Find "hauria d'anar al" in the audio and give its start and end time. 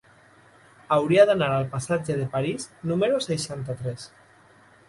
0.95-1.69